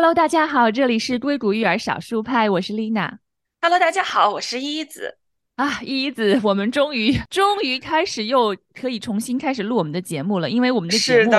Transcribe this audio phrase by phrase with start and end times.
[0.00, 3.18] Hello，大家好，这里是硅谷育儿少数派，我是 Lina。
[3.60, 5.18] Hello，大家好，我是依依子。
[5.56, 11.32] 啊，依依子，我们终于终于开始又可以重新开始录我们的节目了，因为我们的节目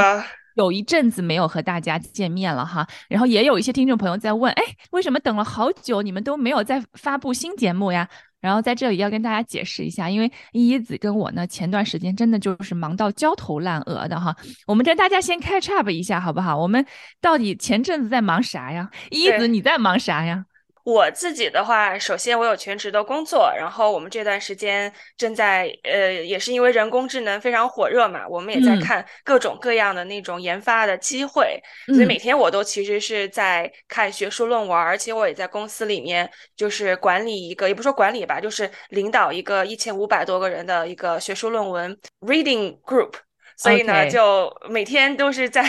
[0.54, 2.88] 有一阵子没有和大家见面了哈。
[3.10, 8.08] 然后也有一些听众朋友在问，哎，为什么等了好久你们都没有再发布新节目呀？
[8.42, 14.36] 然后在这里要跟大家解释一下，因为依依子跟我呢，前段时间真的就是忙到焦头烂额的哈。
[14.66, 16.58] 我们跟大家先 catch up 一下好不好？
[16.58, 16.86] 我们
[17.22, 18.90] 到底前阵子在忙啥呀？
[19.12, 20.46] 依依子你在忙啥呀？
[20.84, 43.14] 我自己的话，首先我有全职的工作，然后我们这段时间正在呃，也是因为人工智能非常火热嘛，我们也在看各种各样的那种研发的机会，所以每天我都其实是在看学术论文，而且我也在公司里面就是管理一个，也不说管理吧，就是领导一个一千五百多个人的一个学术论文 reading group。
[43.62, 45.64] 所以呢，就每天都是在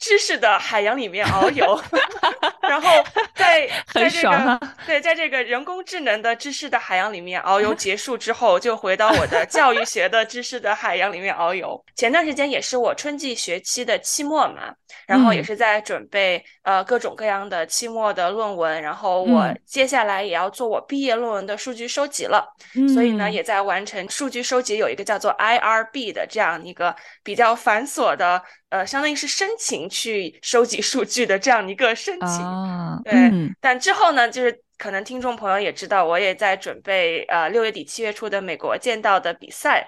[0.00, 1.80] 知识的海洋里面遨游，
[2.60, 2.90] 然后
[3.36, 11.80] 在在这个对，在这个人工智能的知识的海洋里面遨游结束之后，就回到我的教育学的知识的海洋里面遨游。
[11.94, 14.74] 前段时间也是我春季学期的期末嘛，
[15.06, 22.44] 然后也是在准备呃各种各样的期末的论文，然后我接下来也要做我毕业论文的数据收集了，
[22.92, 26.92] 所以呢，也在完成数据收集，有一个叫做 IRB 的这样一个
[27.22, 27.35] 比。
[27.36, 33.54] 比较繁琐的，呃，相当于是申请去收集数据的这样一个申请，对。
[33.60, 39.86] 但之后呢，就是可能听众朋友也知道，我也在准备呃六月底七月初的美国剑道的比赛，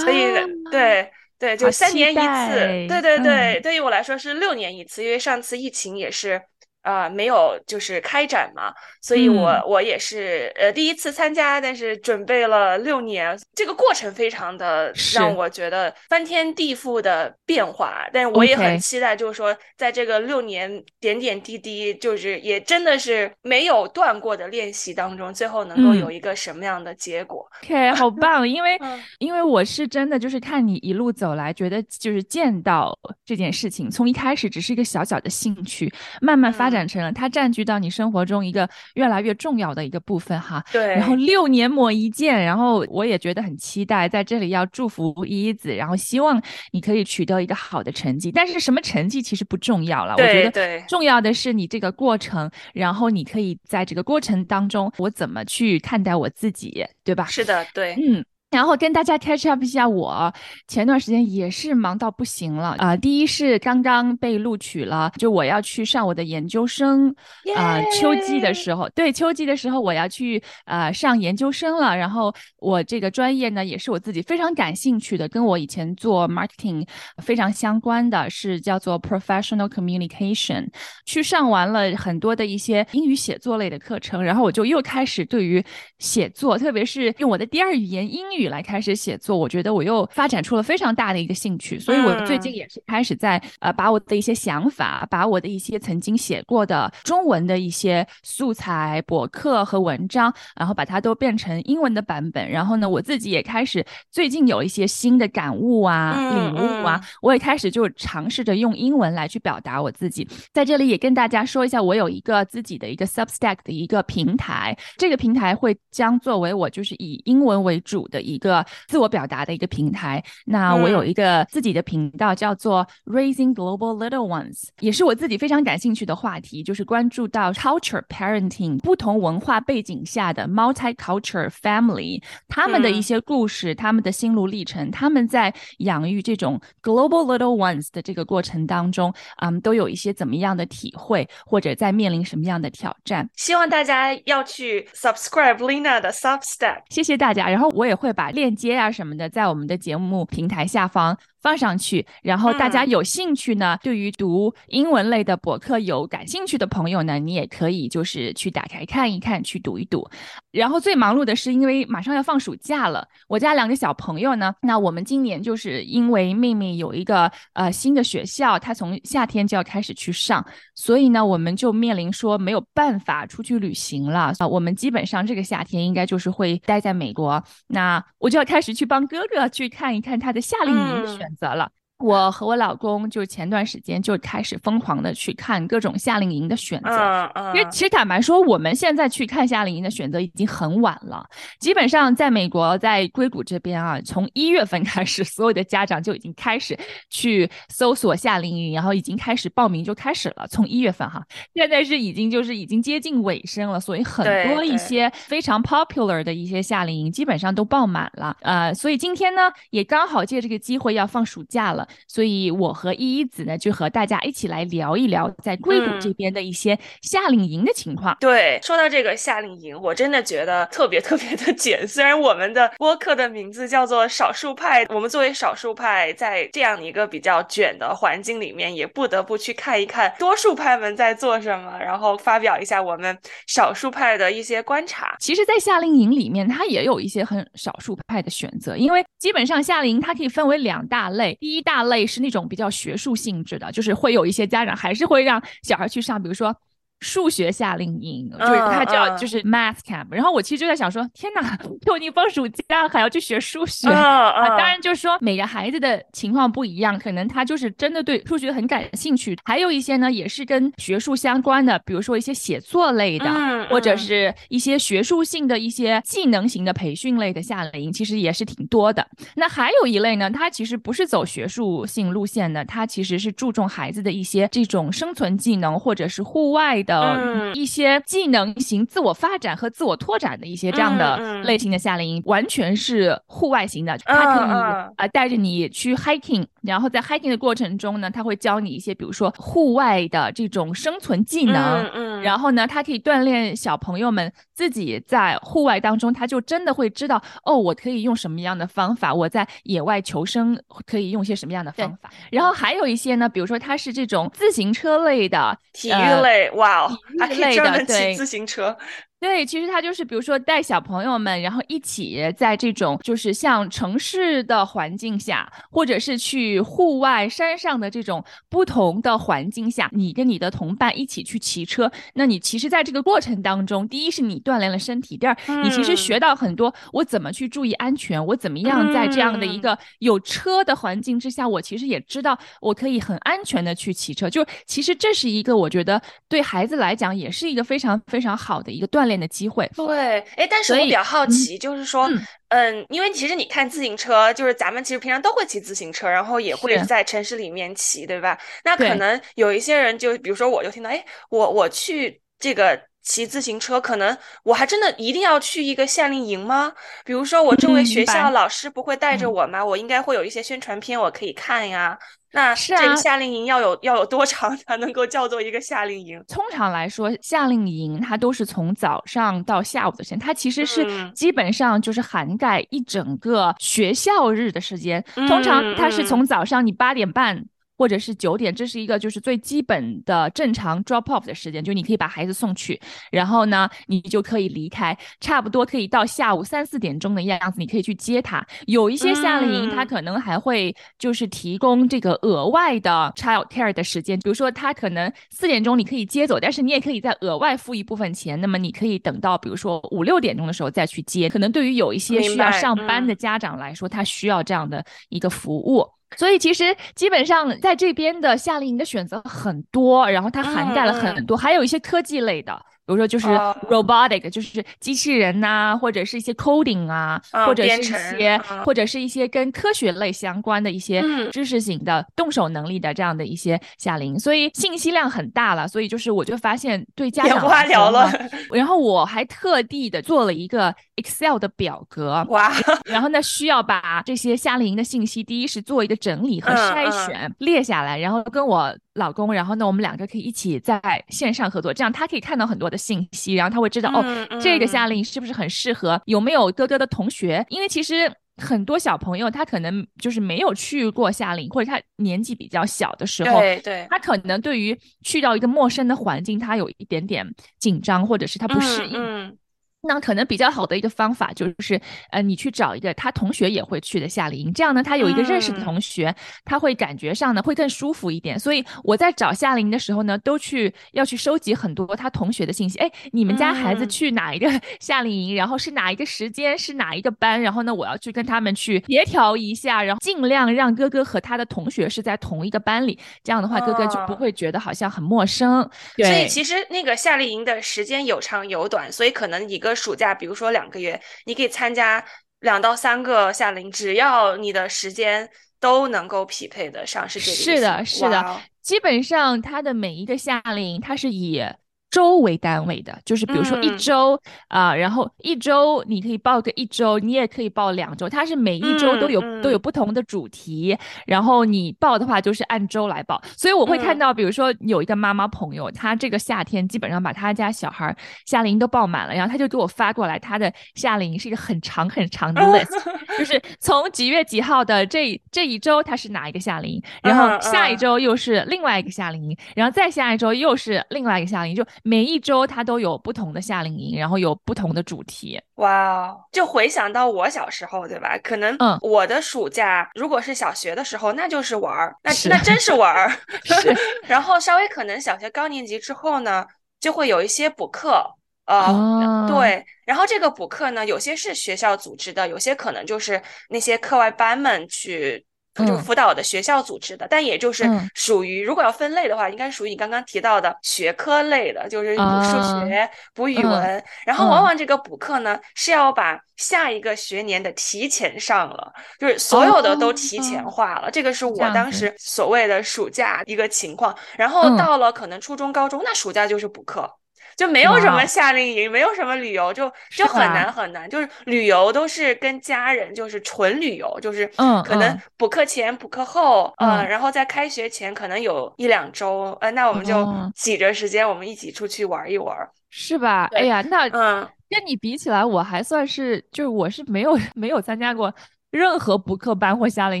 [0.04, 0.32] 所以
[0.70, 6.40] 对对，就三年一次，对对对，对于我来说是六年一次，因为上次疫情也是。
[6.82, 28.76] 啊，没有，就是开展嘛，所以我我也是呃第一次参加，但是准备了六年，这个过程非常的让我觉得翻天地覆的变化，但是我也很期待，就是说在这个六年点点滴滴，就是也真的是没有断过的练习当中，最后能够有一个什么样的结果？OK，好棒，因为
[29.20, 32.92] 因为我是真的就是看你一路走来，觉得就是见到
[33.24, 35.88] 这件事情，从一开始只是一个小小的兴趣，
[36.20, 36.71] 慢慢发。
[36.72, 40.64] 展成了，它占据到你生活中一个越来越重要的一个部分哈。
[40.72, 40.88] 对。
[40.88, 48.32] 然后六年磨一剑，然后我也觉得很期待，在这里要祝福依依子，然后希望你可以取得一个好的成绩。
[48.32, 57.26] 但是什么成绩其实不重要了，我觉得重要的是你这个过程，然后你可以在这个过程当中，我怎么去看待我自己，对吧？
[57.26, 58.24] 是的，对，嗯。
[58.52, 60.30] 然后跟大家 catch up 一下，我
[60.68, 62.94] 前段时间也是忙到不行了啊！
[62.94, 67.08] 第一是刚刚被录取了，就我要去上我的研究生
[67.56, 71.96] 啊，秋季的时候，对，秋季的时候我要去呃上研究生了。
[71.96, 76.86] 然后我这个专业呢，也是我自己非常感兴趣的，跟我以前做 marketing
[77.22, 80.68] 非常相关的是叫做 professional communication。
[81.06, 85.64] 去上完了很多的一些英语写作类的课程，然后我就又开始对于
[85.98, 88.41] 写作，特别是用我的第二语言英语。
[88.48, 102.50] 来开始写作，我觉得我又发展出了非常大的一个兴趣，所以我最近也是开始在呃把我的一些想法，把我的一些曾经写过的中文的一些素材、博客和文章，然后把它都变成英文的版本。
[102.50, 110.26] 然后呢，我自己也开始最近有一些新的感悟啊、领悟啊，我也开始就尝试着用英文来去表达我自己。
[110.54, 118.22] 在这里也跟大家说一下，我有一个自己的一个 Substack 的一个平台，这个平台会将作为我就是以英文为主的。
[118.22, 120.22] 一个自我表达的一个平台。
[120.44, 143.28] 那我有一个自己的频道，叫做 Raising Global Little Ones，也是我自己非常感兴趣的话题，就是关注到 culture parenting 不同文化背景下的 multicultural family 他们的一些故事，他们的心路历程，他们在养育这种 global little ones 的这个过程当中，嗯，都有一些怎么样的体会，或者在面临什么样的挑战？
[143.36, 147.48] 希望大家要去 subscribe Lina 的 Substack，谢谢大家。
[147.48, 151.18] 然后我也会把把链接啊什么的，在我们的节目平台下方。
[151.42, 160.08] 放上去，然后大家有兴趣呢，对于读英文类的博客有感兴趣的朋友呢，你也可以就是去打开看一看，去读一读。
[160.52, 170.44] 然后最忙碌的是，因为马上要放暑假了，我家两个小朋友呢，那我们今年就是因为妹妹有一个呃新的学校，她从夏天就要开始去上，
[170.74, 174.46] 所以呢，我们就面临说没有办法出去旅行了啊。
[174.46, 181.31] 我们基本上这个夏天应该就是会待在美国，那我就要开始去帮哥哥去看一看他的夏令营选。
[181.36, 181.72] 择了。
[182.02, 191.24] 我和我老公就前段时间就开始疯狂的去看各种夏令营的选择，因为其实坦白说，我们现在去看夏令营的选择已经很晚了。
[191.60, 196.76] 基本上在美国，在硅谷这边啊，从一月份开始， 所有的家长就已经开始
[197.08, 200.46] 去搜索夏令营，然后已经开始报名就开始了。
[200.48, 208.36] 从一月份哈，现在是已经就是已经接近尾声了，所以很多一些非常 popular 的一些夏令营基本上都报满了。
[208.40, 211.86] 呃，所以今天呢，也刚好借这个机会要放暑假了。
[212.08, 218.16] 所以，我和依依子呢，就和大家一起来聊一聊在硅谷这边的一些夏令营的情况。
[218.20, 221.86] 对，说到这个夏令营，我真的觉得特别特别的 卷。
[221.86, 233.16] 虽然我们的播客的名字叫做少数派，我们作为少数派，在这样一个比较卷的环境里面，也不得不去看一看多数派们在做什么，然后发表一下我们
[233.46, 235.16] 少数派的一些观察。
[235.18, 246.56] 其实，在夏令营里面，它也有一些很少数派的选择，因为基本上夏令营它可以分为两大类，第一大类是那种比较学术性质的，就是会有一些家长还是会让小孩去上，比如说。
[247.02, 254.48] 数学夏令营就是它叫就是 math camp，然后我其实就在想说，天哪，就你放暑假还要去学数学啊？
[254.50, 259.36] 当然就是说每个孩子的情况不一样，可能他就是真的对数学很感兴趣。
[259.44, 269.04] 还有一些呢，也是跟学术相关的，比如说一些写作类的，或者是一些学术性的一些技能型的培训类的夏令营，其实也是挺多的。
[269.34, 276.91] 那还有一类呢，它其实不是走学术性路线的，它其实是注重孩子的一些这种生存技能或者是户外的。
[277.00, 284.50] 呃，一些技能型自我发展和自我拓展的一些这样的类型的夏令营，完全是户外型的，它可以
[284.96, 302.10] 啊带着你去 hiking，然后在 hiking 的过程中呢，他会教你一些，比如说户外的这种生存技能，嗯，然后呢，它可以锻炼小朋友们自己在户外当中，他就真的会知道，哦，我可以用什么样的方法，我在野外求生可以用些什么样的方法。
[302.30, 306.81] 然后还有一些呢，比如说它是这种自行车类的体育类，哇。
[307.16, 308.76] 还可以专门骑自行车。
[309.22, 321.88] 对，其实他就是比如说带小朋友们，然后一起在这种就是像城市的环境下，或者是去户外山上的这种不同的环境下，你跟你的同伴一起去骑车。
[322.14, 334.28] 那你其实在这个过程当中，第一是你锻炼了身体，第二你其实学到很多，我怎么去注意安全，我怎么样在这样的一个有车的环境之下，我其实也知道我可以很安全的去骑车。
[334.28, 339.11] 就其实这是一个我觉得对孩子来讲也是一个非常非常好的一个锻炼。
[339.18, 342.10] 的机会对，哎，但是我比较好奇，就是说，
[342.48, 348.38] 嗯，因为其实你看自行车，就是咱们其实平常都会骑自行车，然后也会在城市里面骑，对吧？
[348.64, 356.72] 那可能有一些人就，比如说，我就听到，哎，我我去这个骑自行车，可能我还真的一定要去一个夏令营吗？
[357.04, 359.64] 比如说，我周围学校老师不会带着我吗？
[359.64, 361.98] 我应该会有一些宣传片我可以看呀。
[362.32, 366.22] 那这个夏令营要有要有多长才能够叫做一个夏令营？
[366.26, 375.04] 通常来说，夏令营它都是从早上到下午的时间，它其实是基本上就是涵盖一整个学校日的时间。
[375.28, 377.44] 通常它是从早上你八点半。
[377.76, 382.80] 或者是九点，这是一个就是最基本的正常 drop off 的时间，就你可以把孩子送去，
[383.10, 388.44] 然后呢，你就可以离开，差不多可以到下午三四点钟的样子，你可以去接他。
[388.66, 401.28] 有一些夏令营，他可能还会就是提供这个额外的 child care 的时间，比如说他可能四点钟你可以接走，但是你也可以再额外付一部分钱，那么你可以等到比如说五六点钟的时候再去接。
[401.28, 405.86] 可能对于有一些需要上班的家长来说，他需要这样的一个服务。
[406.16, 412.60] 所以其实基本上在这边的夏令营的选择很多，然后它涵盖了很多，还有一些科技类的。
[412.92, 413.26] 比如说就是
[413.68, 425.66] robotic，就是机器人呐，或者是一些 coding 啊，或者是一些，或者是一些跟科学类相关的一些知识型的动手能力的这样的一些夏令营，所以信息量很大了。
[425.66, 427.42] 所以就是我就发现对家长，
[427.90, 428.12] 了。
[428.52, 432.52] 然后我还特地的做了一个 Excel 的表格，哇，
[432.84, 438.76] 然后呢需要把这些夏令营的信息，第一是做一个整理和筛选列下来，然后跟我。
[438.94, 446.00] 老公，然后呢，我们两个可以一起在线上合作，这样他可以看到很多的信息，然后他会知道哦，这个夏令营是不是很适合？
[446.06, 447.44] 有没有哥哥的同学？
[447.48, 457.26] 因为其实很多小朋友他可能就是没有去过夏令营，或者他年纪比较小的时候，对对，他可能对于去到一个陌生的环境，他有一点点
[457.58, 459.36] 紧张，或者是他不适应。
[459.84, 468.38] 那可能比较好的一个方法就是，呃，你去找一个他同学也会去的夏令营，这样呢，他有一个认识的同学，他会感觉上呢会更舒服一点。
[468.38, 472.78] 所以我在找夏令营的时候呢，都去要去收集很多他同学的信息。
[472.78, 474.48] 哎，你们家孩子去哪一个
[474.78, 475.34] 夏令营？
[475.34, 476.56] 然后是哪一个时间？
[476.56, 477.42] 是哪一个班？
[477.42, 482.96] 然后呢，我要去跟他们去协调一下，然后尽量让哥哥和他的同学是在同一个班里。
[483.24, 485.68] 这样的话，哥哥就不会觉得好像很陌生。
[485.96, 489.71] 对所以其实那个夏令营的时间有长有短，所以可能一个。
[489.74, 492.04] 暑假，比如说两个月，你可以参加
[492.40, 495.28] 两到三个夏令营，只要你的时间
[495.60, 497.44] 都能够匹配得上，是这个意思。
[497.44, 501.42] 是的，是的，基本上它的每一个夏令营，它是以。
[501.92, 504.18] 周为单位的，就是比如说一周
[504.48, 510.74] 啊，然后一周你可以报个一周，你也可以报两周，它是每一周都有都有不同的主题，
[511.06, 513.20] 然后你报的话就是按周来报。
[513.36, 517.94] 所以我会看到，比如说有一个妈妈朋友，她这个夏天基本上把她家小孩
[518.24, 522.72] 夏令营都报满了，然后她就给我发过来，她的夏令营是一个很长很长的 list，
[523.18, 531.62] 就是从几月几号的这这一周它是哪一个夏令营，然后下一周又是另外一个夏令营，然后再下一周又是另外一个夏令营，就。
[531.82, 535.40] 每一周它都有不同的夏令营，然后有不同的主题。
[535.56, 538.18] 哇，就回想到我小时候，对吧？
[538.22, 543.12] 可能我的暑假如果是小学的时候，那就是玩儿，那那真是玩儿。
[544.06, 546.46] 然后稍微可能小学高年级之后呢，
[546.80, 548.04] 就会有一些补课。
[548.46, 549.64] 呃，对。
[549.84, 555.24] 然后这个补课呢，有些是学校组织的，有些可能就是那些课外班们去。
[555.54, 563.84] 就辅导的学校组织的，但也就是属于，如果要分类的话，应该属于你刚刚提到的学科类的，就是补数学、补语文。
[564.06, 570.90] 然后往往这个补课呢，是要把下一个学年的提前上了，就是所有的都提前化了。
[570.90, 573.94] 这个是我当时所谓的暑假一个情况。
[574.16, 576.90] 然后到了可能初中、高中，那暑假就是补课。
[577.36, 580.88] 就没有什么夏令营，没有什么旅游，就就很难很难。
[580.88, 592.36] 就是旅游都是跟家人，就是纯旅游，就是嗯，可能补课前、补课后，嗯，然后在开学前可能有一两周，呃，那我们就挤着时间，我们一起出去玩一玩，
[592.70, 593.28] 是吧？
[593.32, 598.12] 哎呀，那嗯，跟你比起来，我还算是，就是我是没有 没有参加过。
[598.52, 600.00] 任何补课班或夏令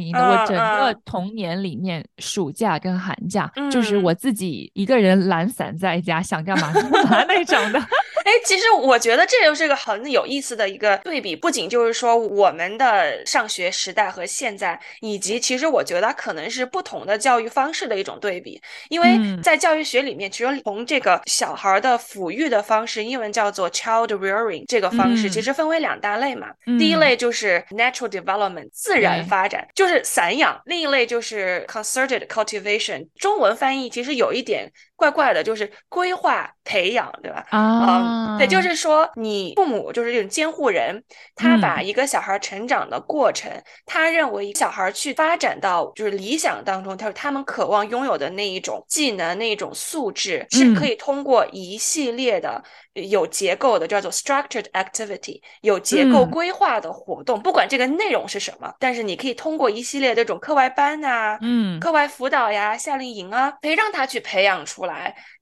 [0.00, 7.80] 营的，我整个童年里面，暑假跟寒假，就是我自己一个人懒散在家，想干嘛干嘛那种的。
[8.24, 18.60] 哎，其实我觉得这就是个很有意思的一个对比，不仅就是说我们的上学时代和现在，以及其实我觉得可能是不同的教育方式的一种对比。
[18.90, 26.46] 因为在教育学里面，其实从这个小孩的抚育的方式，英文叫做 child rearing 这个方式，其实分为两大类嘛。
[26.78, 28.41] 第一类就是 natural development
[28.72, 34.72] 自然发展，就是散养；另一类就是 concerted cultivation，中文翻译其实有一点。
[35.02, 37.44] 怪怪的，就是规划培养，对吧？
[37.50, 41.02] 啊，对，就是说你父母就是这种监护人，
[41.34, 43.50] 他把一个小孩成长的过程，
[43.84, 52.62] 他认为小孩去发展到就是理想当中，他说他们渴望拥有的那一种技能、那一种素质，是可以通过一系列的。
[52.94, 64.91] 有结构的叫做 structured activity，有结构规划的活动，不管这个内容是什么，但是你可以通过一系列这种课外班啊，嗯，课外辅导呀、夏令营啊，可以让他去培养出来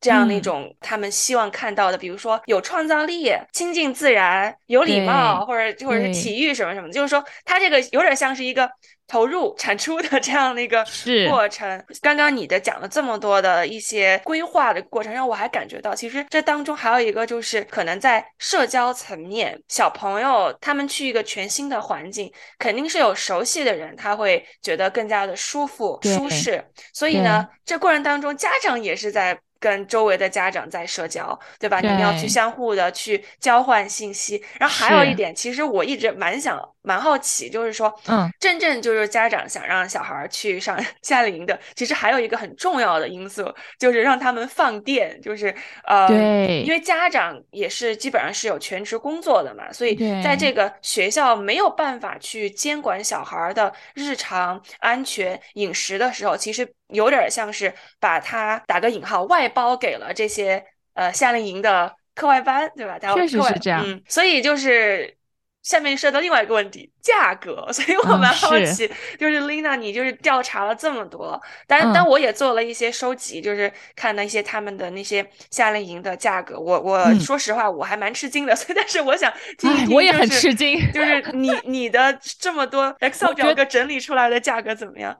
[0.00, 8.70] 这样的一种他们希望看到的，比如说有创造力、亲近自然、有礼貌，或者或者是体育什么什么，就是说他这个有点像是一个。
[9.10, 10.86] 投入产出的这样的一个
[11.28, 26.64] 过程，刚刚你的讲了这么多的一些规划的过程，让我还感觉到，其实这当中还有一个就是，可能在社交层面，小朋友他们去一个全新的环境，肯定是有熟悉的人，他会觉得更加的舒服舒适。
[26.92, 29.36] 所以呢，这过程当中，家长也是在。
[29.60, 31.80] 跟周围的家长在社交，对吧？
[31.80, 34.42] 你们要去相互的去交换信息。
[34.58, 56.66] 然后还有一点，其实我一直蛮想、蛮好奇，就是说，嗯，真正就是家长想让小孩去上 夏令营的，其实还有一个很重要的因素，就是让他们放电，就是呃，对，因为家长也是基本上是有全职工作的嘛，所以在这个学校没有办法去监管小孩的日常安全饮食的时候，其实。
[56.92, 62.98] 有点像是把它打个引号外包给了这些呃夏令营的课外班，对吧？
[63.14, 63.82] 确实是这样。
[63.86, 65.16] 嗯，所以就是
[65.62, 67.70] 下面涉及到另外一个问题，价格。
[67.72, 76.58] 所以我蛮好奇，就是 Lina，你就是调查了这么多，但但我也做了一些收集，就是看那些他们的那些夏令营的价格。
[76.58, 78.56] 我我说实话，我还蛮吃惊的。
[78.56, 85.16] 所以，但是我想听一听，我也很吃惊，就是你你的这么多 Excel 表格整理出来的价格怎么样？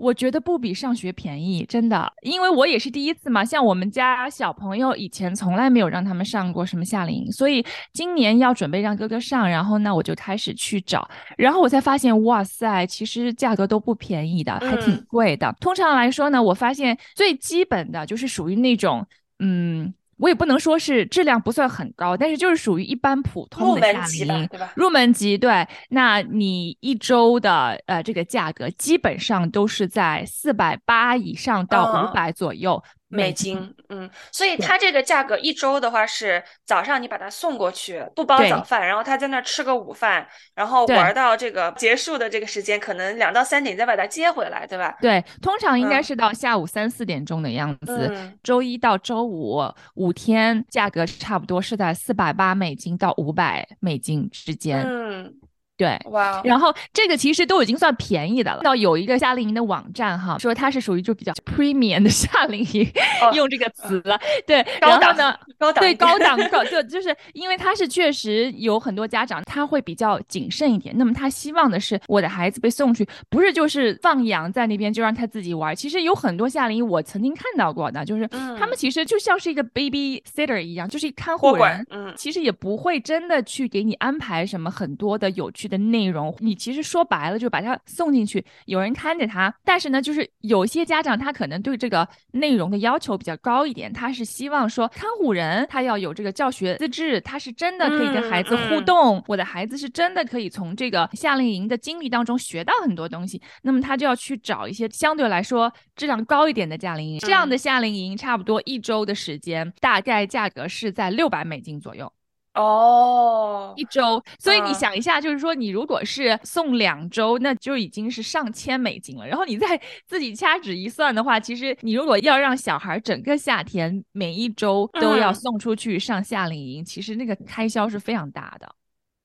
[0.00, 3.44] 我觉得不比上学便宜，真的，因为我也是第一次嘛。
[3.44, 15.54] 像我们家小朋友以前从来没有让他们上过什么夏令营，所以今年要准备让哥哥上，然后呢，我就开始去找，然后我才发现，哇塞，其实价格都不便宜的，还挺贵的。
[15.60, 19.06] 通常来说呢，我发现最基本的就是属于那种，
[19.38, 19.92] 嗯。
[20.20, 24.72] 我也不能说是质量不算很高，但是就是属于一般普通的夏令营，对吧？
[24.76, 25.66] 入门级，对。
[25.88, 32.82] 那你一周的呃这个价格基本上都是在四百八以上到五百左右。
[33.10, 44.96] 美金，嗯，所以它这个价格一周的话是早上你把它送过去，不包早饭，然后他在那儿吃个午饭，然后玩到这个结束的这个时间，可能两到三点再把它接回来，对吧？
[45.00, 48.32] 对，通常应该是到下午三四点钟的样子。
[48.44, 49.60] 周一到周五
[49.94, 54.82] 五天价格差不多是在四百八美金到五百美金之间。
[54.86, 55.34] 嗯。
[55.80, 58.60] 对，哇，然后这个其实都已经算便宜的了。
[58.62, 62.86] 到有一个夏令营的网站哈，说它是属于就比较 premium 的夏令营，
[63.32, 64.20] 用这个词了。
[64.46, 75.74] 对，然后呢，高档对高档 高就就是因为它是确实有很多家长他会比较谨慎一点，那么他希望的是我的孩子被送去，不是就是放养在那边就让他自己玩。
[75.74, 85.69] 其实有很多夏令营我曾经看到过的，就是他们其实就像是一个 baby sitter 一样，就是一看护人，嗯，其实也不会真的去给你安排什么很多的有趣。
[85.70, 89.54] 的内容，你其实说白了就把他送进去，有人看着他。
[89.64, 103.40] 但是呢，就是有些家长他可能对这个内容的要求比较高一点，他是希望说看护人他要有这个教学资质，他是真的可以跟孩子互动，我的孩子是真的可以从这个夏令营的经历当中学到很多东西。
[103.62, 107.18] 那么他就要去找一些相对来说质量高一点的夏令营。
[107.20, 112.12] 这样的夏令营差不多一周的时间，大概价格是在六百美金左右。
[112.54, 119.24] 哦，一周，所以你想一下，就是说你如果是送两周，那就已经是上千美金了。
[119.24, 128.68] 然后你再自己掐指一算的话，其实你如果要让小孩整个夏天每一周都要送出去上夏令营，其实那个开销是非常大的。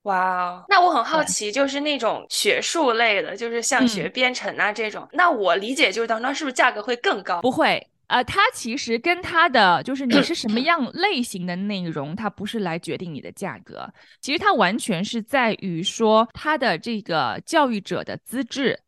[0.03, 7.41] 哇，那我很好奇，就是那种学术类的，就是像学编程啊这种，那我理解就是当中是不是价格会更高？
[7.41, 7.87] 不会。
[8.07, 18.79] 呃，它其实跟它的就是你是什么样类型的内容，它不是来决定你的价格，其实它完全是在于说它的这个教育者的资质。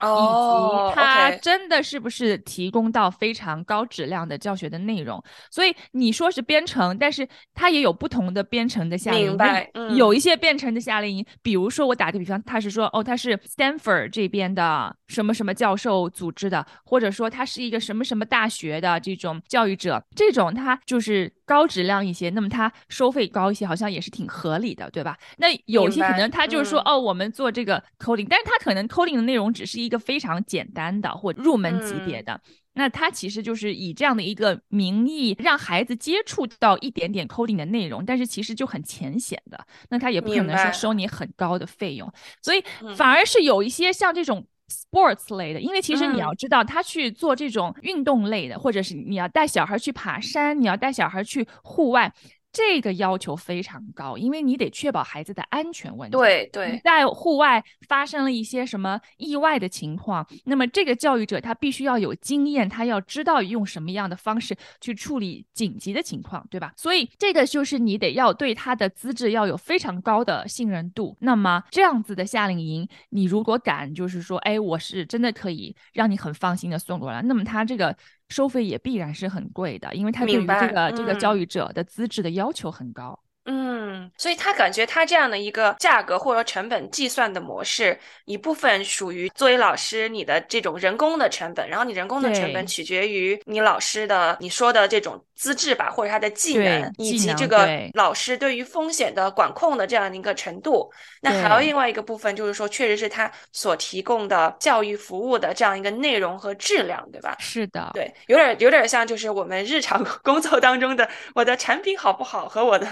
[0.00, 5.22] 以及它真的是不是提供到非常高质量的教学的内容？
[5.50, 9.28] 所以你说是编程，但是它也有不同的编程的夏令营。
[9.28, 9.70] 明白。
[9.96, 25.18] 有一些编程的夏令营，比如说我打个比方，他是说哦，他是 Stanford 这边的什么什么教授组织的，或者说他是一个什么什么大学的这种教育者，这种他就是高质量一些，那么它收费高一些，好像也是挺合理的，对吧？
[25.38, 29.88] 那有些可能他就是说哦，我们做这个 coding，但是他可能 coding 的内容只是一。
[29.88, 32.38] 个非常简单的或入门级别的，
[32.74, 39.58] 那他其实就是以这样的一个名义让孩子接触到一点点 coding 的内容，但是其实就很浅显的，
[39.88, 42.62] 那他也不可能说收你很高的费用，所以
[42.94, 52.12] 反而是有一些像这种 sports 类的，因为其实你要知道，他去做这种运动类的，或者是你要带小孩去爬山，你要带小孩去户外。
[52.52, 56.16] 这个要求非常高，因为你得确保孩子的安全问题。
[56.16, 66.72] 对对，在户外发生了一些什么意外的情况，那么这个教育者他必须要有经验，他要知道用什么样的方式去处理紧急的情况，对吧？
[66.76, 71.16] 所以这个就是你得要对他的资质要有非常高的信任度。
[71.20, 77.96] 那么这样子的夏令营，你如果敢就是说，哎，我是真的可以让你很放心的送过来，那么他这个。
[78.28, 83.18] 收费也必然是很贵的，因为他对于这个这个教育者的资质的要求很高。
[83.50, 100.90] 嗯，所以他感觉他这样的一个价格或者成本计算的模式，一部分属于作为老师你的这种人工的成本，然后你人工的成本取决于你老师的你说的这种资质吧，或者他的技能，以及这个老师对于风险的管控的这样的一个程度。
[101.22, 107.34] 那还有另外一个部分就是说，确实是他所提供的教育服务的这样一个内容和质量，对吧？
[107.38, 112.86] 是的，对，有点有点像就是我们日常 工作当中的我的产品好不好和我的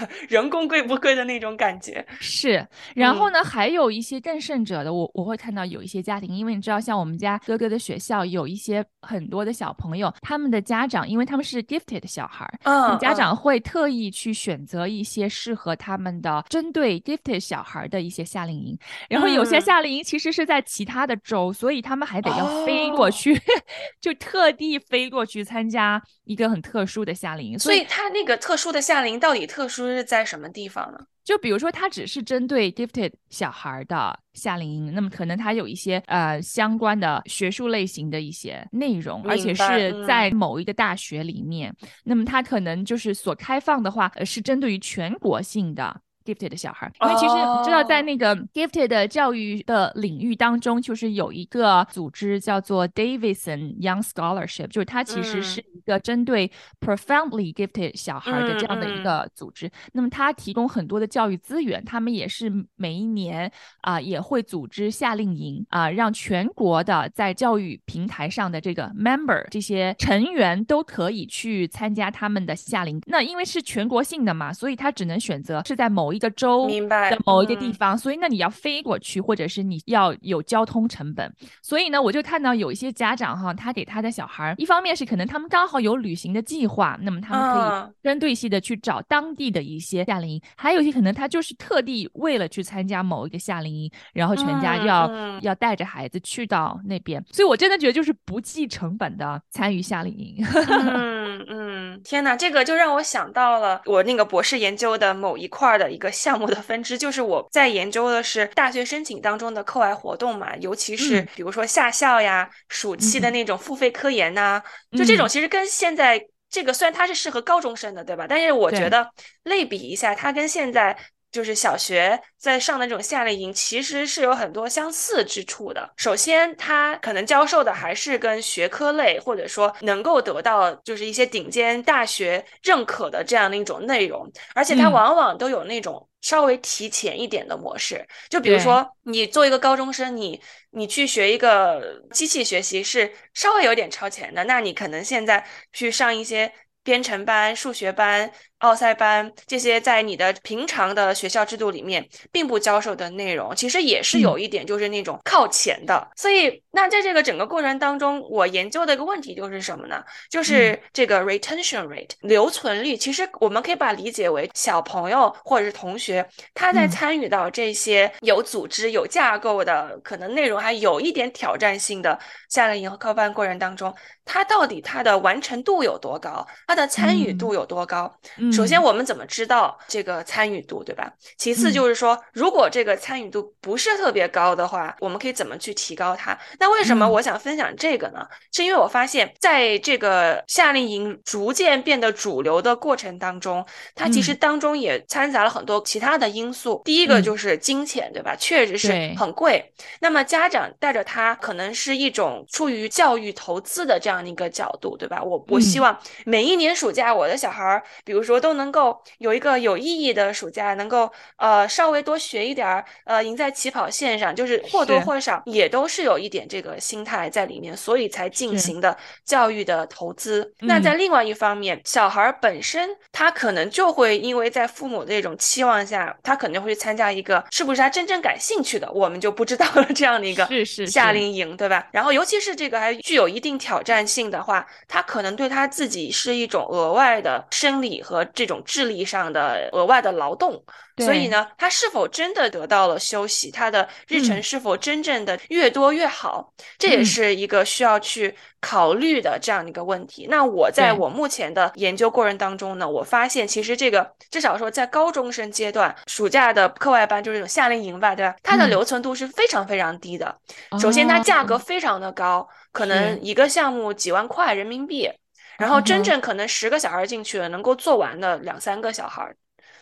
[0.47, 0.57] 人。
[0.57, 2.03] 工贵不贵的那种感觉。
[2.19, 18.77] 是，然后呢，还有一些更甚者的，我我会看到有一些家庭，因为你知道，像我们家哥哥的学校有一些很多的小朋友，他们的家长，因为他们是 gifted 的小孩，嗯，家长会特意去选择一些适合他们的针对 gifted 小孩的一些夏令营，
[19.09, 23.39] 然后有些夏令营其实是在其他的州，所以他们还得要飞过去，
[24.01, 30.49] 就特地飞过去参加一个很特殊的夏令营，所以他那个特殊的夏令营到底特殊是在什么？
[30.49, 30.99] 地方呢？
[31.23, 46.01] 就比如说，它只是针对 gifted 小孩的夏令营，那么可能它有一些呃相关的学术类型的一些内容，而且是在某一个大学里面，那么它可能就是所开放的话，呃，是针对于全国性的。
[46.27, 59.71] Gifted 的小孩，因为其实你知道，在那个 gifted 的教育的领域当中，就是有一个组织叫做 Davidson Young Scholarship，就是它其实是一个针对 profoundly gifted 小孩的这样的一个组织。
[59.93, 63.49] 那么它提供很多的教育资源，他们也是每一年
[63.81, 72.99] 啊也会组织夏令营啊，让全国的在教育平台上的这个 member 这些成员都可以去参加他们的夏令。
[73.05, 81.31] 那因为是全国性的嘛，所以他只能选择是在某一一个州的某一个地方，所以那你要飞过去，或者是你要有交通成本。
[81.61, 97.23] 所以呢，我就看到有一些家长哈，他给他的小孩，一方面是可能他们刚好有旅行的计划，那么他们可以针对性的去找当地的一些夏令营；还有一些可能他就是特地为了去参加某一个夏令营，然后全家要要带着孩子去到那边。
[97.31, 100.43] 所以我真的觉得就是不计成本的参与夏令营。
[100.67, 106.06] 嗯嗯，天哪，这个就让我想到了我那个博士研究的某一块的一个。
[106.11, 118.25] 项目的分支就是我在研究的是大学申请当中的课外活动嘛，尤其是比如说夏校呀、暑期的那种付费科研呐，就这种其实跟现在这个虽然它是适合高中生的，对吧？
[118.27, 119.09] 但是我觉得
[119.43, 120.97] 类比一下，它跟现在。
[121.31, 125.93] 就是小学在上的这种夏令营，其实是有很多相似之处的。
[125.97, 138.07] 首先，它可能教授的还是跟学科类，或者说能够得到就是一些顶尖大学认可的这样的一种内容，而且它往往都有那种稍微提前一点的模式。
[138.29, 146.51] 就比如说，你作为一个高中生，你你去学一个机器学习是稍微有点超前的，那你可能现在去上一些
[146.83, 148.31] 编程班、数学班。
[148.59, 156.07] 奥赛班这些在你的平常的学校制度里面并不教授的内容，其实也是有一点就是那种靠前的。
[156.15, 160.03] 所以，那在这个整个过程当中，我研究的一个问题就是什么呢？
[160.29, 162.97] 就是这个 retention rate 留存率。
[162.97, 172.17] 其实我们可以把理解为小朋友或者是同学他在参与到这些有组织、有架构的，可能内容还有一点挑战性的
[172.49, 173.93] 夏令营和课班过程当中，
[174.25, 176.45] 他到底他的完成度有多高？
[176.65, 178.11] 他的参与度有多高？
[178.51, 181.11] 首先，我们怎么知道这个参与度，对吧？
[181.37, 186.37] 其次就是说，如果这个参与度不是特别高的话，我们可以怎么去提高它？
[186.59, 188.25] 那为什么我想分享这个呢？
[188.53, 196.81] 是因为我发现，在这个夏令营逐渐变得主流的过程当中，它其实当中也掺杂了很多其他的因素。
[196.85, 198.35] 第一个就是金钱，对吧？
[198.37, 199.73] 确实是很贵。
[199.99, 205.21] 那么家长带着他，可能是一种出于教育投资的这样的一个角度，对吧？
[205.21, 208.36] 我我希望每一年暑假，我的小孩儿，比如说。
[208.39, 218.95] 都能够有一个有意义的暑假，能够呃稍微多学一点儿，呃赢在起跑线上，就是或多或少也都是有一点这个心态在里面，所以才进行的
[219.25, 220.53] 教育的投资。
[220.59, 230.47] 那在另外一方面，小孩本身他可能就会因为在父母的这种期望下，他可能会参加一个是不是他真正感兴趣的，我们就不知道了这样的一个
[230.85, 231.87] 夏令营，对吧？
[231.91, 240.63] 然后尤其是这个还具有一定挑战性的话，他可能对他自己是一种额外的生理和这种智力上的额外的劳动，
[240.97, 243.51] 所以呢，他是否真的得到了休息？
[243.51, 246.53] 他的日程是否真正的越多越好？
[246.77, 250.27] 这也是一个需要去考虑的这样的一个问题。
[250.29, 258.35] 那我在我目前的研究过程当中呢，我发现其实这个至少说在高中生阶段，暑假的课外班就是这种夏令营吧，对吧？
[258.43, 260.35] 它的留存度是非常非常低的。
[260.79, 265.09] 首先，它价格非常的高，可能一个项目几万块人民币。
[265.57, 269.33] 然后真正可能十个小孩进去了，能够做完的两三个小孩，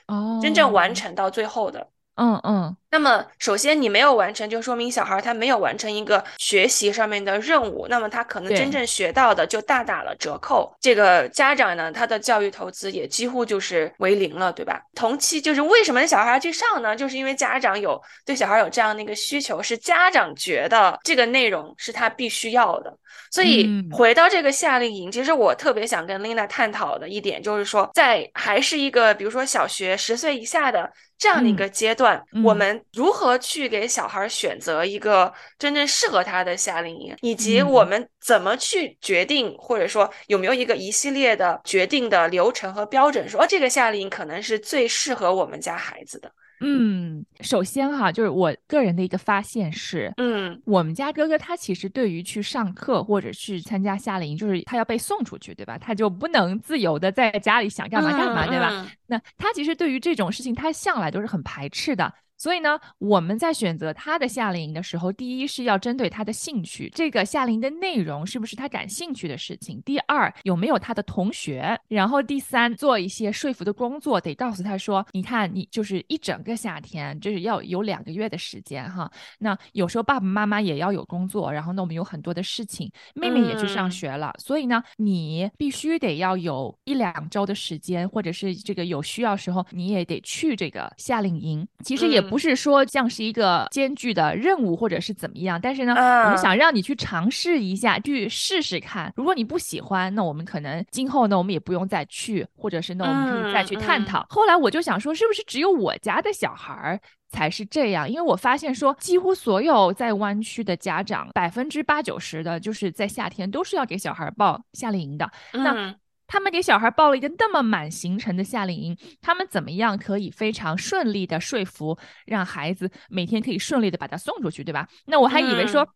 [0.07, 2.75] 哦，真正完成到最后的，嗯嗯。
[2.95, 10.73] 那么，首先你没有完成，就说明小孩他没有完成一个学习上面的任务，那么他可能真正学到的就大打了折扣。
[10.79, 14.81] 这个家长呢，他的教育投资也几乎就是为零了，对吧？
[14.95, 16.95] 同期就是为什么小孩去上呢？
[16.95, 22.97] 就是因为家长有对小孩有这样的一个需求，是家长觉得这个内容是他必须要的。
[23.29, 32.81] 所以回到这个夏令营，其实我特别想跟 Lina 探讨的一点就是说，在还是一个比如说小学十岁以下的这样的一个阶段，我们。
[32.93, 46.31] 如何去给小孩选择一个真正适合他的夏令营，以及我们怎么去决定，或者说有没有一个一系列的决定的流程和标准，说这个夏令营可能是最适合我们家孩子的。
[46.61, 55.77] 嗯，首先哈，就是我个人的一个发现是，嗯，我们家哥哥他其实对于去上课或者去参加夏令营，就是他要被送出去，对吧？
[55.77, 58.89] 他就不能自由的在家里想干嘛干嘛，对吧？
[59.05, 62.11] 那他其实对于这种事情，他向来都是很排斥的。
[62.37, 79.09] 所以呢，我们在选择他的夏令营的时候，第一是要针对他的兴趣，这个夏令营的内容是不是他感兴趣的事情；第二，有没有他的同学；然后第三，做一些说服的工作，得告诉他说，你看，你就是一整个夏天，就是要有两个月的时间哈。
[79.39, 91.65] 那有时候爸爸妈妈也要有工作，然后呢，我们有很多的事情，妹妹也去上学了，所以呢，你必须得要有一两周的时间，或者是这个有需要时候，你也得去这个夏令营。
[91.81, 92.25] 其实也。
[92.25, 99.11] 不是说像是一个艰巨的任务或者是怎么样，但是呢，我们想让你去尝试一下，去试试看。
[99.15, 104.25] 如果你不喜欢，那我们可能今后呢，我们也不用再去，或者是呢，我们可以再去探讨。
[104.29, 108.09] 后来我就想说，是不是只有我家的小孩儿才是这样？
[108.09, 115.29] 因为我发现说，几乎所有在湾区的家长，百分之八九十的，就是在夏天都是要给小孩报夏令营的。
[115.53, 115.93] 那
[116.27, 124.87] 他们给小孩报了一个那么满行程的夏令营，他们怎么样可以非常顺利的说服让孩子每天可以顺利的把他送出去，对吧？
[125.05, 125.87] 那我还以为说，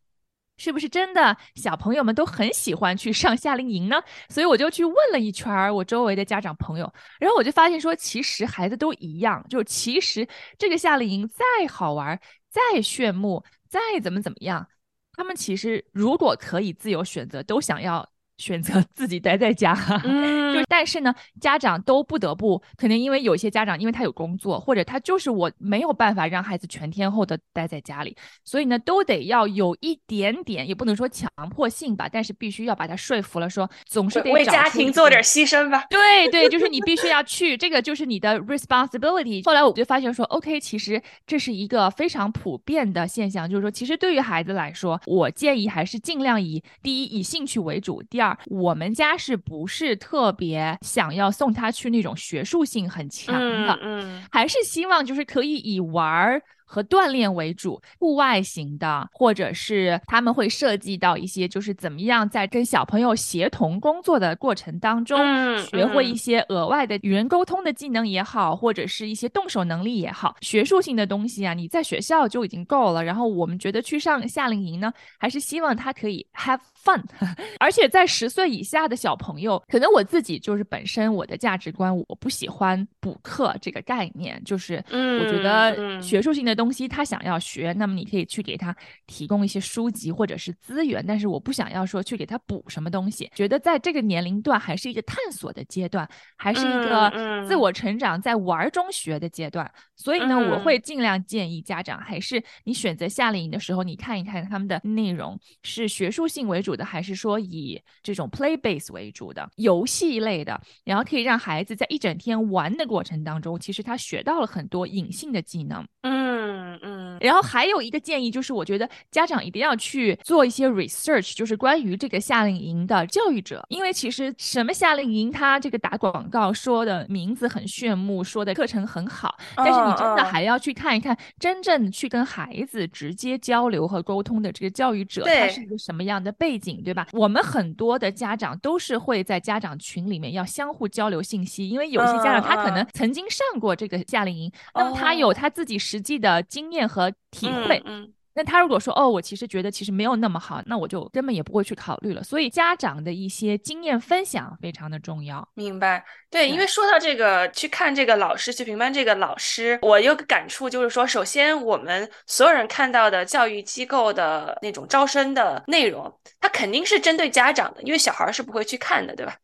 [0.57, 3.99] 是不是真的小朋友们都很喜欢去上夏令营呢？
[4.29, 14.67] 所以我就去问了一圈我周围的家长朋友，然后我就发现说，其实孩子都一样，就是其实这个夏令营再好玩、再炫目、再怎么怎么样，
[15.13, 18.07] 他们其实如果可以自由选择，都想要。
[18.39, 19.75] 选择自己待在家，
[20.55, 35.85] 就但是呢，家长都不得不，可能因为有些家长因为他有工作，或者他就是我没有办法让孩子全天候的待在家里，所以呢，都得要有一点点，也不能说强迫性吧，但是必须要把他说服了，说总是得为家庭做点牺牲吧。
[35.89, 39.45] 对对，就是你必须要去，这个就是你的 responsibility。
[39.45, 48.28] 后来我就发现说，OK，其实这是一个非常普遍的现象，就是说，其实对于孩子来说，我建议还是尽量以第一以兴趣为主，第二。
[48.47, 53.79] 我们家是不是特别想要送他去那种学术性很强的？
[53.81, 56.41] 嗯，还是希望就是可以以玩儿。
[56.71, 65.17] 和锻炼为主，户外型的，或者是他们会涉及到一些，就是怎么样在跟小朋友协同工作的过程当中，
[65.63, 73.03] 学会一些额外的与人沟通的技能也好，或者是一些动手能力也好，学术性的东西啊，你在学校就已经够了。
[73.03, 77.03] 然后我们觉得去上夏令营呢，还是希望他可以 have fun，
[77.59, 86.59] 而且在十岁以下的小朋友，可能我自己就是本身我的价值观，我不喜欢补课这个概念，就是我觉得学术性的。
[86.59, 88.75] 东西他想要学，那么你可以去给他
[89.07, 93.31] 提供一些书籍或者是资源，但是我不想要说去给他补什么东西。
[93.33, 99.71] 觉得在这个年龄段还是一个探索的阶段，还是一个自我成长在玩中学的阶段。
[99.95, 115.85] 所以呢，我会尽量建议家长，还是你选择夏令营的时候，你看一看他们的内容是学术性为主的，还是说以这种 play base 为主的游戏类的，然后可以让孩子在一整天玩的过程当中，其实他学到了很多隐性的技能。
[116.01, 116.29] 嗯。
[116.71, 137.07] 嗯嗯，然后还有一个建议就是，我觉得家长一定要去做一些 research，就是关于这个夏令营的教育者，因为其实什么夏令营，他这个打广告说的名字很炫目，说的课程很好，但是你真的还要去看一看，真正去跟孩子直接交流和沟通的这个教育者，他是一个什么样的背景，对吧？
[137.13, 146.43] 我们很多的家长都是会在家长群里面要相互交流信息，因为有些家长他可能曾经上过这个夏令营，那么他有他自己实际的。
[146.49, 152.23] 经验和体会，嗯，那他如果说哦，我其实觉得其实没有那么好，那我就根本也不会去考虑了。
[152.23, 155.45] 所以家长的一些经验分享非常的重要。
[155.55, 169.35] 明白，对，因为说到这个去看这个老师去评判这个老师，我有个感触就是说，首先我们所有人看到的教育机构的那种招生的内容，它肯定是针对家长的，因为小孩是不会去看的，对吧？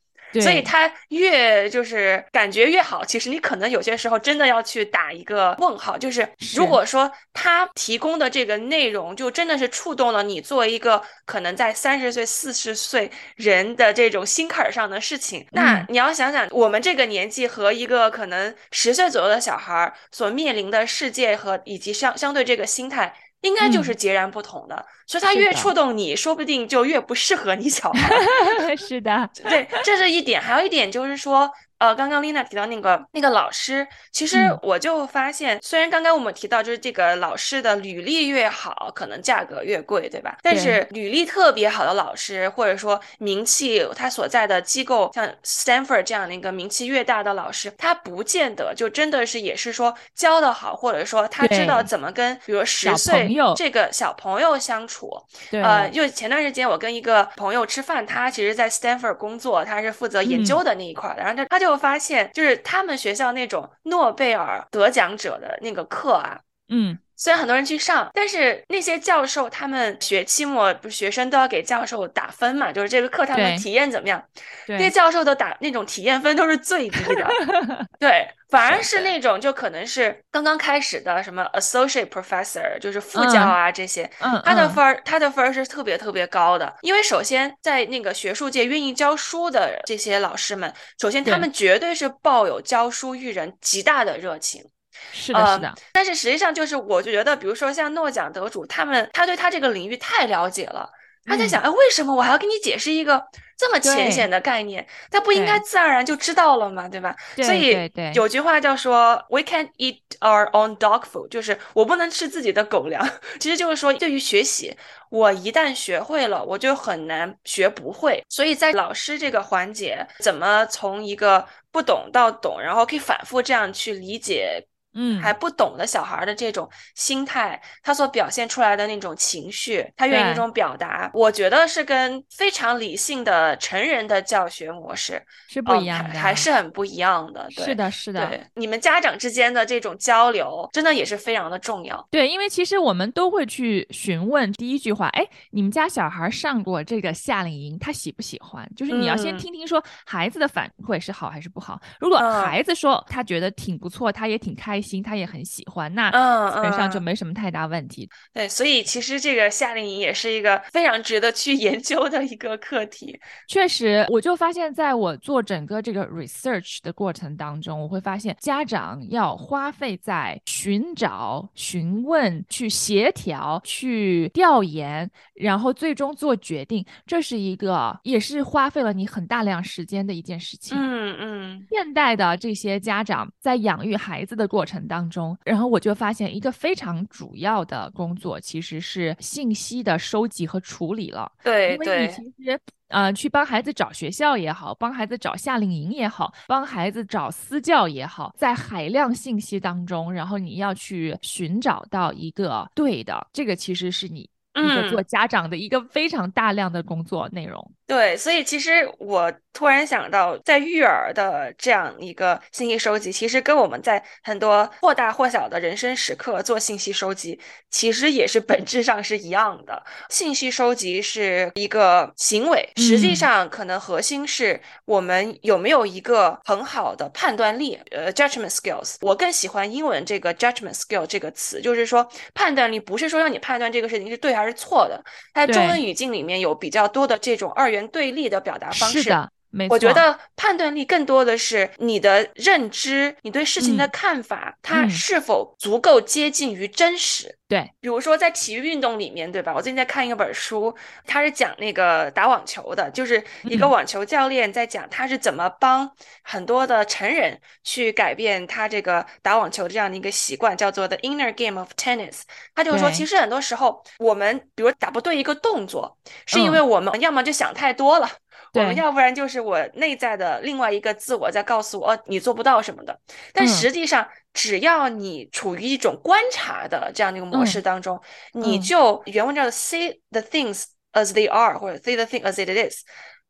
[0.41, 23.13] 所以他越就是感觉越好，其实你可能有些时候真的要去打一个问号，就是如果说他提供的这个内容就真的是触动了你作为一个可能在三十岁、四十岁人的这种心坎上的事情，那你要想想我们这个年纪和一个可能十岁左右的小孩所面临的世界和以及相相对这个心态。
[23.45, 28.09] 应该就是截然不同的，所以它越触动你，说不定就越不适合你小孩。
[28.75, 30.41] 是的，对，这是一点。
[30.41, 31.49] 还有一点就是说。
[31.85, 40.35] 呃，刚刚 Lina 提到那个那个老师，其实我就发现，虽然刚刚我们提到就是这个老师的履历越好，可能价格越贵，对吧？
[40.41, 55.11] 但是履历特别好的老师，或者说名气他所在的机构像 Stanford 这样的一个名气越大的老师，他不见得就真的是也是说教的好，或者说他知道怎么跟比如十岁这个小朋友相处。
[55.51, 55.61] 对。
[55.61, 66.97] 呃，就前段时间我跟一个朋友吃饭，他其实在 Stanford 工作，他是负责研究的那一块的，然后他他就发现，就是他们学校那种诺贝尔得奖者的那个课啊，嗯。
[67.17, 74.23] 虽然很多人去上，但是那些教授他们学期末不是学生都要给教授打分嘛，就是这个课他们体验怎么样？
[74.67, 77.27] 那些教授的打那种体验分都是最低的，
[77.99, 84.09] 对，反而是那种就可能是刚刚开始的什么 associate professor，就是副教啊这些，
[84.43, 94.63] 他的分儿他的分儿是特别特别高的，因为首先在那个学术界愿意教书的这些老师们，首先他们绝对是抱有教书育人极大的热情。
[95.11, 100.89] 是的，是的，但是实际上就是，我就觉得，比如说像诺奖得主，他们他对他这个领域太了解了，
[101.25, 103.23] 他在想，哎，为什么我还要给你解释一个
[103.57, 104.85] 这么浅显的概念？
[105.09, 106.87] 他不应该自然而然就知道了嘛？
[106.87, 107.15] 对吧？
[107.37, 113.07] 所以有句话叫说，We can't eat our own dog food，就是我不能吃自己的狗粮。
[113.39, 114.75] 其实就是说，对于学习，
[115.09, 118.21] 我一旦学会了，我就很难学不会。
[118.29, 124.61] 所以在老师这个环节，怎么从一个不懂到懂，然后可以反复这样去理解。
[124.95, 137.45] 嗯，还不懂的小孩的这种心态，他所表现出来的那种情绪，他愿意这种表达，我觉得是跟非常理性的成人的教学模式是不一样的，还是很不一样的。
[137.53, 138.25] 对是的，是的。
[138.27, 142.07] 对，你们家长之间的这种交流，真的也是非常的重要。
[142.09, 148.65] 对，因为其实我们都会去询问第一句话，哎，你们家小孩上过这个夏令营，他喜不喜欢？
[148.77, 151.77] 就是你要先听听说孩子的反馈是好还是不好。
[151.99, 154.81] 如果孩子说他觉得挺不错，他也挺开。
[154.84, 156.09] 心他也很喜欢，那
[156.51, 158.09] 基本上就没什么太大问题。
[158.33, 163.19] 对，所以其实这个夏令营也是一个非常值得去 研究的一个课题。
[163.47, 180.77] 确实，我就发现，在我做整个这个 research 的过程当中，我会发现家长要花费在寻找、询问、去协调、去调研，然后最终做决定，这是一个也是花费了你很大量时间的一件事情。
[180.79, 184.74] 嗯嗯，现代的这些家长在养育孩子的过程。
[184.87, 191.31] 当中，然后我就发现一个非常主要的工作，其实是信息的收集和处理了。
[191.43, 207.71] 对，因为你其实呃，去帮孩子找学校也好，帮孩子找夏令营也好，帮孩子找私教也好，在海量信息当中，然后你要去寻找到一个对的，这个其实是你一个做家长的一个非常大量的工作内容。
[207.87, 219.83] 对，所以其实我突然想到，在育儿的这样一个信息收集，其实跟我们在很多或大或小的人生时刻做信息收集，其实也是本质上是一样的。
[220.09, 228.95] 信息收集是一个行为，实际上可能核心是我们有没有一个很好的判断力，呃，judgment skills。
[229.01, 234.99] 我更喜欢英文这个 judgment skill 这个词，就是说判断力不是说让你判断这个事情是对还是错的。
[235.35, 237.74] 它中文语境里面有比较多的这种二。
[237.75, 239.31] 元对立的表达方式，是的，
[239.69, 247.37] 我觉得判断力更多的是你的认知，你对事情的看法，它是否足够接近于真实。
[247.47, 249.53] 对，比如说在体育运动里面，对吧？
[249.55, 255.89] 我最近在看一本书，他是讲那个打网球的，就是一个网球教练在讲他是怎么帮
[256.23, 262.21] 很多的成人去改变他这个打网球的这样的一个习惯，叫做 The Inner Game of Tennis。
[262.55, 268.09] 他就是说，其实很多时候我们比如打不对一个动作，是因为我们要么就想太多了。
[268.55, 272.99] 我们要不然就是我内在的另外一个自我在告诉我，你做不到什么的。
[273.33, 277.99] 但实际上，只要你处于一种观察的这样的一个模式当中，
[278.33, 282.83] 你就原文叫做 see the things as they are，或者 see the thing as it is，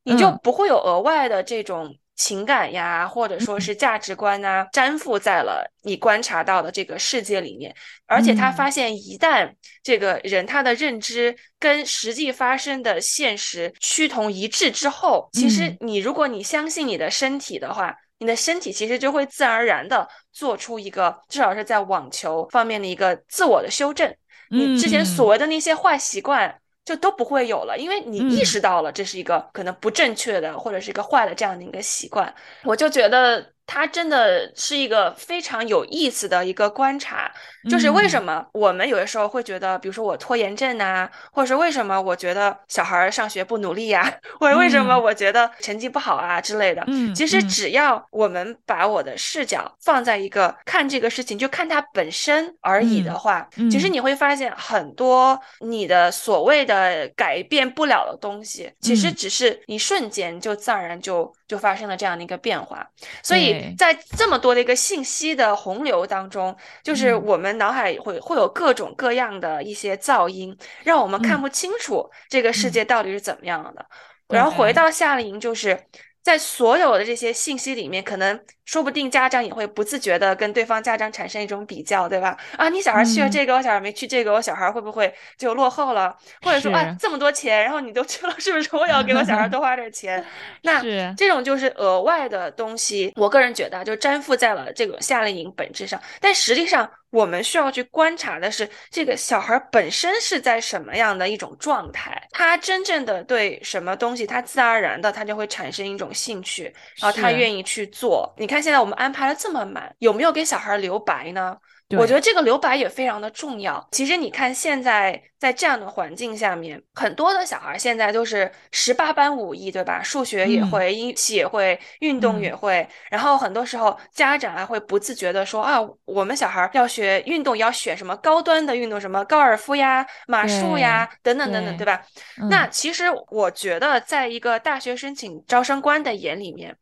[0.04, 1.98] 你就不会有额外的这种。
[2.16, 7.76] 情感呀，或者说是价值观呐，粘附在了你观察到的这个世界里面。
[8.06, 9.52] 而且他发现，一旦
[9.84, 24.16] 这个人他的认知跟实际发生的现实趋同一致之后，其实你如果你相信你的身体的话，你的身体其实就会自然而然的做出一个至少是在网球方面的一个自我的修正。
[24.50, 26.62] 你之前所谓的那些坏习惯。
[26.86, 32.34] 就都不会有了，因为你意识到了这是一个可能不正确的或者是一个坏的这样的一个习惯。
[32.64, 37.32] 我就觉得它真的是一个非常有意思的一个观察，
[37.70, 46.84] 就是为什么我们有的时候会觉得，比如说我拖延症呐，或者是为什么我觉得小孩上学不努力呀，或者为什么我觉得成绩不好啊之类的。
[46.88, 62.88] 嗯，其实只要我们把我的视角放在一个看这个事情，就看它本身而已的话，其实你会发现很多你的所谓的改变不了的东西，其实只是一瞬间就自然而然就就发生了这样的一个变化，
[63.24, 63.56] 所以。
[63.78, 73.86] 在这么多的一个信息的洪流当中，就是我们脑海会会有各种各样的一些噪音，让我们看不清楚这个世界到底是怎么样的。
[74.30, 75.80] 然后回到夏令营，就是
[76.26, 78.38] 在所有的这些信息里面，可能。
[78.66, 82.36] 说不定家长也会不自觉的跟对方家长产生一种比较，对吧？
[82.58, 86.18] 啊，你小孩去了这个，我小孩没去这个，我小孩会不会就落后了？
[86.42, 90.26] 或者说啊，这么多钱，然后你都去了，是不是我也要给我小孩多花点钱？
[90.64, 90.82] 那
[91.16, 96.02] 这种就是额外的东西，我个人觉得就粘附在了这个夏令营本质上。
[96.20, 106.64] 但实际上，我们需要去观察的是这个小孩本身是在什么样的一种状态，他真正的对什么东西，他自然而然的他就会产生一种兴趣，
[107.00, 108.30] 然后他愿意去做。
[108.38, 108.66] 你看。
[108.66, 111.56] 现在我们安排了这么满，有没有给小孩留白呢？
[111.90, 113.88] 我觉得这个留白也非常的重要。
[113.92, 120.02] 其实你看，现在在这样的环境下面，很多的小孩现在都是十八般武艺，对吧？
[120.02, 122.88] 数学也会，音也会，运动也会。
[123.12, 132.02] 然后很多时候家长啊会不自觉的说啊，我们小孩要学运动，要选什么高端的运动，什么高尔夫呀、马术呀，等等等等，对吧？
[132.50, 136.76] 那其实我觉得，在一个大学申请招生官的眼里面。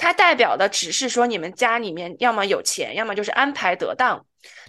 [0.00, 4.24] 它代表的只是说你们家里面要么有钱，要么就是安排得当，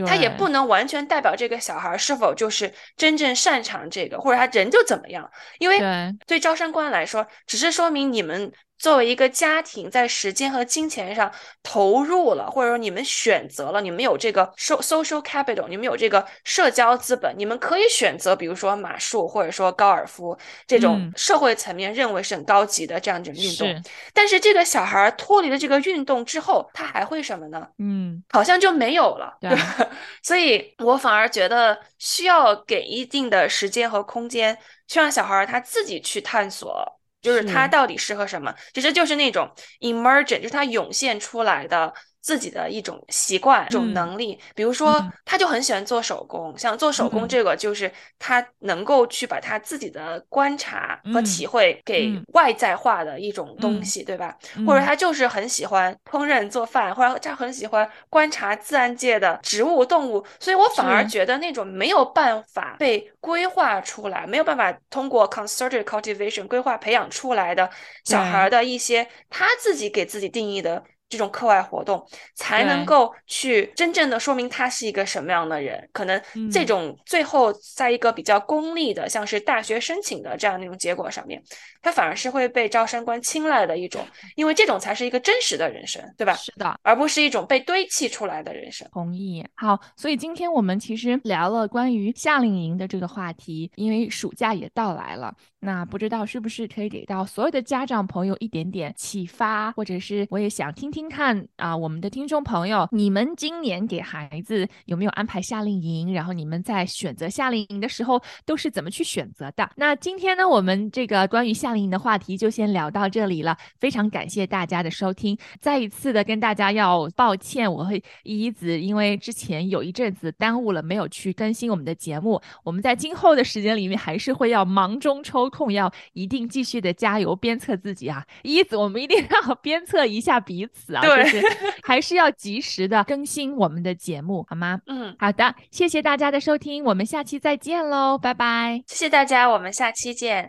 [0.06, 5.32] 它也不能完全代表这个小孩是否就是真正擅长这个，或者他人就怎么样。
[5.60, 5.80] 因为
[6.28, 8.52] 对招生官来说，只是说明你们。
[8.82, 23.84] 作为一个家庭，在时间和金钱上投入了，或者说你们选择了，你们有这个 social capital，你们有这个社交资本，你们可以选择，比如说马术，或者说高尔夫这种社会层面认为是很高级的这样一种运动。
[24.16, 27.68] 但是这个小孩脱离了这个运动之后，他还会什么呢？
[27.78, 29.38] 嗯，好像就没有了。
[29.40, 29.52] 对，
[30.24, 34.58] 所以我反而觉得需要给一定的时间和空间，
[34.88, 36.84] 去让小孩他自己去探索。
[37.22, 38.52] 就是他到底适合什么？
[38.74, 39.48] 其实就是那种
[39.82, 41.94] emergent，就是他涌现出来的。
[42.22, 46.56] 自己的一种习惯、一种能力，比如说，他就很喜欢做手工。
[46.58, 54.38] 像做手工这个，就是他能够去把他自己的观察和体会给外在化的一种东西，对吧？
[54.66, 60.24] 或者他就是很喜欢烹饪做饭，或者他很喜欢观察自然界的植物、动物。
[60.40, 67.70] 所以我反而觉得那种没有办法被规划出来、没有办法通过 concerted cultivation 规划培养出来的
[68.06, 70.84] 小孩的一些他自己给自己定义的。
[71.12, 72.04] 这种课外活动
[72.36, 75.88] 才能够去真正的说明他是一个什么样的人。
[75.92, 81.44] 可能这种最后在一个比较功利的，像是大学申请的这样的那种结果上面，
[81.82, 86.34] 他反而是会被招生官青睐的一种，因为这种才是一个真实的人生，对吧？
[86.34, 88.88] 是的，而不是一种被堆砌出来的人生。
[88.94, 89.46] 同意。
[89.56, 101.08] 好，所以今天我们其实聊了关于夏令营的这个话题，因为暑假也到来了，那不知道是不是可以给到所有的家长朋友一点点启发，或者是我也想听听。
[101.12, 106.14] 看啊，我们的听众朋友，你们今年给孩子有没有安排夏令营？
[106.14, 109.70] 然后你们在选择夏令营的时候都是怎么去选择的？
[109.76, 113.58] 那今天呢，我们这个关于夏令营的话题就先聊到这里了。
[113.78, 122.42] 非常感谢大家的收听，再一次的跟大家要抱歉，我会一子因为之前有一阵子耽误了，没有去更新我们的节目。
[122.64, 128.26] 我们在今后的时间里面还是会要忙中抽空，要一定继续的加油鞭策自己啊！
[128.42, 131.02] 一子，我们一定要鞭策一下彼此啊。
[131.02, 131.44] 对，
[131.84, 134.80] 还是要及时的更新我们的节目，好吗？
[134.88, 138.82] 嗯，好的，谢谢大家的收听，我们下期再见喽，拜拜！
[138.88, 140.40] 谢谢大家，我们下期见。